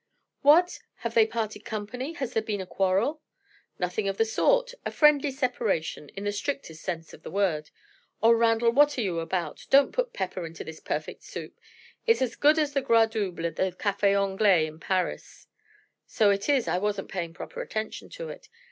"What! 0.41 0.79
have 1.05 1.13
they 1.13 1.27
parted 1.27 1.63
company? 1.63 2.13
Has 2.13 2.33
there 2.33 2.41
been 2.41 2.59
a 2.59 2.65
quarrel?" 2.65 3.21
"Nothing 3.77 4.07
of 4.09 4.17
the 4.17 4.25
sort; 4.25 4.73
a 4.83 4.89
friendly 4.89 5.29
separation, 5.29 6.09
in 6.15 6.23
the 6.23 6.31
strictest 6.31 6.81
sense 6.81 7.13
of 7.13 7.21
the 7.21 7.29
word. 7.29 7.69
Oh, 8.23 8.31
Randal, 8.31 8.71
what 8.71 8.97
are 8.97 9.01
you 9.03 9.19
about? 9.19 9.67
Don't 9.69 9.91
put 9.91 10.11
pepper 10.11 10.43
into 10.43 10.63
this 10.63 10.79
perfect 10.79 11.21
soup. 11.21 11.55
It's 12.07 12.19
as 12.23 12.35
good 12.35 12.57
as 12.57 12.73
the 12.73 12.81
gras 12.81 13.05
double 13.11 13.45
at 13.45 13.57
the 13.57 13.73
Cafe 13.77 14.15
Anglais 14.15 14.65
in 14.65 14.79
Paris." 14.79 15.45
"So 16.07 16.31
it 16.31 16.49
is; 16.49 16.67
I 16.67 16.79
wasn't 16.79 17.09
paying 17.11 17.35
proper 17.35 17.61
attention 17.61 18.09
to 18.09 18.29
it. 18.29 18.49